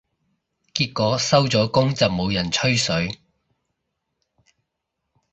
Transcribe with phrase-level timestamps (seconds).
[0.73, 3.19] 結果收咗工就冇人吹水